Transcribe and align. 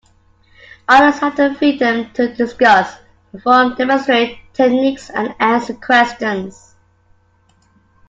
Artists 0.89 1.21
have 1.21 1.37
the 1.37 1.53
freedom 1.53 2.11
to 2.13 2.33
discuss, 2.33 2.97
perform, 3.31 3.75
demonstrate 3.75 4.39
techniques, 4.51 5.11
and 5.11 5.35
answer 5.39 5.75
questions. 5.75 6.73